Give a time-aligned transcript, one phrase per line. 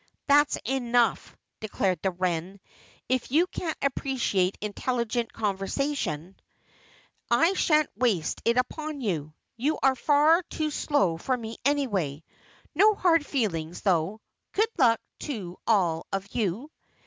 [0.25, 2.59] "That's enough," declared the wren.
[3.07, 6.35] "If you can't appreciate intelligent conversation,
[7.29, 9.35] I shan't waste it upon you.
[9.57, 12.23] You are far too slow for me anyway.
[12.73, 14.21] No hard feelings, though
[14.53, 16.71] good luck to all of you."